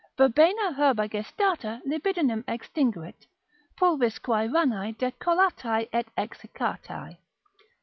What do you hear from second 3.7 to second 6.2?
pulvisquae ranae decollatae et